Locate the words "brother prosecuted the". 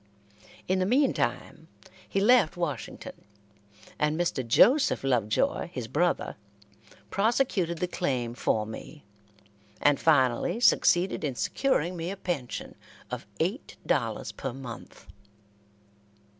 5.87-7.87